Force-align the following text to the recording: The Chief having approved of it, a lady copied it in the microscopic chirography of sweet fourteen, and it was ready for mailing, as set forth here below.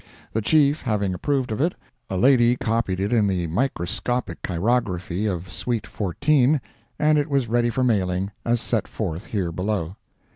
The 0.33 0.41
Chief 0.41 0.81
having 0.81 1.13
approved 1.13 1.51
of 1.51 1.61
it, 1.61 1.75
a 2.09 2.17
lady 2.17 2.55
copied 2.55 2.99
it 2.99 3.13
in 3.13 3.27
the 3.27 3.45
microscopic 3.45 4.39
chirography 4.43 5.27
of 5.27 5.51
sweet 5.51 5.85
fourteen, 5.85 6.59
and 6.97 7.19
it 7.19 7.29
was 7.29 7.47
ready 7.47 7.69
for 7.69 7.83
mailing, 7.83 8.31
as 8.43 8.59
set 8.61 8.87
forth 8.87 9.27
here 9.27 9.51
below. 9.51 9.97